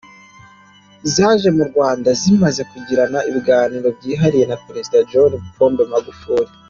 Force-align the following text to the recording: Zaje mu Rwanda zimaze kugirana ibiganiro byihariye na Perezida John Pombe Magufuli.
Zaje 1.13 1.49
mu 1.57 1.63
Rwanda 1.69 2.09
zimaze 2.21 2.61
kugirana 2.71 3.19
ibiganiro 3.29 3.87
byihariye 3.97 4.45
na 4.47 4.57
Perezida 4.65 4.97
John 5.11 5.31
Pombe 5.57 5.83
Magufuli. 5.93 6.51